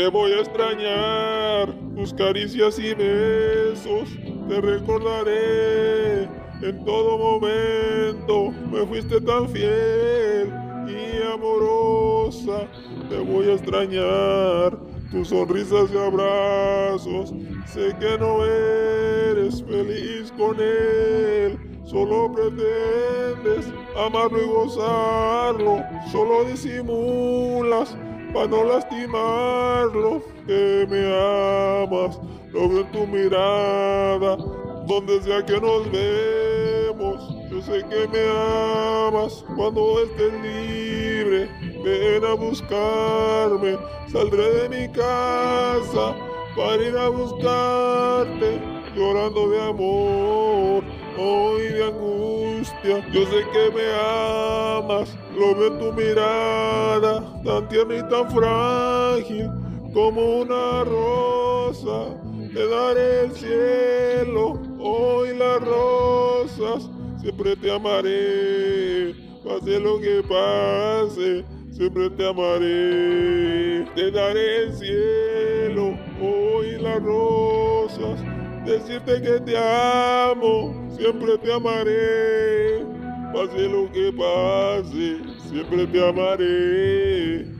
Te 0.00 0.08
voy 0.08 0.32
a 0.32 0.38
extrañar, 0.38 1.74
tus 1.94 2.14
caricias 2.14 2.78
y 2.78 2.94
besos, 2.94 4.08
te 4.48 4.58
recordaré 4.58 6.22
en 6.62 6.84
todo 6.86 7.18
momento. 7.18 8.50
Me 8.72 8.86
fuiste 8.86 9.20
tan 9.20 9.46
fiel 9.50 10.50
y 10.88 11.22
amorosa, 11.30 12.66
te 13.10 13.18
voy 13.18 13.50
a 13.50 13.52
extrañar, 13.52 14.78
tus 15.10 15.28
sonrisas 15.28 15.90
y 15.92 15.98
abrazos. 15.98 17.34
Sé 17.66 17.94
que 18.00 18.16
no 18.18 18.42
eres 18.42 19.62
feliz 19.62 20.32
con 20.32 20.58
él, 20.60 21.39
solo 21.84 22.30
pretendes 22.32 23.72
amarlo 23.96 24.42
y 24.42 24.46
gozarlo, 24.46 25.84
solo 26.10 26.44
disimulas 26.44 27.96
para 28.32 28.46
no 28.46 28.64
lastimarlo, 28.64 30.22
que 30.46 30.86
me 30.88 31.06
amas, 31.06 32.20
lo 32.52 32.68
veo 32.68 32.80
en 32.80 32.92
tu 32.92 33.06
mirada, 33.06 34.36
donde 34.86 35.20
sea 35.22 35.44
que 35.44 35.60
nos 35.60 35.90
vemos, 35.90 37.36
yo 37.50 37.60
sé 37.60 37.84
que 37.88 38.06
me 38.08 38.28
amas 38.28 39.44
cuando 39.56 40.00
estés 40.02 40.32
libre, 40.42 41.48
ven 41.82 42.24
a 42.24 42.34
buscarme, 42.34 43.76
saldré 44.12 44.68
de 44.68 44.68
mi 44.68 44.92
casa 44.92 46.14
para 46.56 46.82
ir 46.82 46.96
a 46.96 47.08
buscarte, 47.08 48.60
llorando 48.94 49.48
de 49.48 49.62
amor, 49.62 50.84
hoy 51.20 51.68
de 51.68 51.84
angustia, 51.84 53.06
yo 53.12 53.26
sé 53.26 53.44
que 53.52 53.70
me 53.74 53.86
amas, 53.92 55.14
lo 55.36 55.54
veo 55.54 55.66
en 55.68 55.78
tu 55.78 55.92
mirada, 55.92 57.42
tan 57.44 57.68
tierna 57.68 57.96
y 57.96 58.08
tan 58.08 58.30
frágil 58.30 59.50
como 59.92 60.40
una 60.40 60.84
rosa. 60.84 62.16
Te 62.54 62.66
daré 62.66 63.24
el 63.24 63.32
cielo, 63.32 64.60
hoy 64.78 65.36
las 65.36 65.60
rosas, 65.60 66.90
siempre 67.20 67.54
te 67.56 67.70
amaré, 67.70 69.14
pase 69.44 69.78
lo 69.78 70.00
que 70.00 70.22
pase, 70.28 71.44
siempre 71.70 72.10
te 72.10 72.26
amaré. 72.26 73.86
Te 73.94 74.10
daré 74.10 74.64
el 74.64 74.72
cielo, 74.74 75.98
hoy 76.20 76.80
las 76.80 77.02
rosas, 77.02 78.20
decirte 78.64 79.20
que 79.22 79.40
te 79.40 79.56
amo, 79.56 80.88
siempre 80.96 81.38
te 81.38 81.52
amaré. 81.52 82.84
Pase 83.32 83.68
lo 83.68 83.90
que 83.92 84.12
pase, 84.12 85.20
siempre 85.48 85.86
te 85.86 86.08
amaré. 86.08 87.59